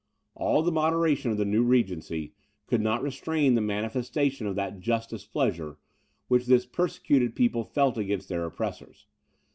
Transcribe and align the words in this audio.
All 0.33 0.63
the 0.63 0.71
moderation 0.71 1.29
of 1.29 1.37
the 1.37 1.45
new 1.45 1.61
regency, 1.61 2.33
could 2.65 2.81
not 2.81 3.03
restrain 3.03 3.53
the 3.53 3.61
manifestation 3.61 4.47
of 4.47 4.55
that 4.55 4.79
just 4.79 5.11
displeasure, 5.11 5.77
which 6.27 6.47
this 6.47 6.65
persecuted 6.65 7.35
people 7.35 7.63
felt 7.63 7.99
against 7.99 8.27
their 8.27 8.43
oppressors. 8.43 9.05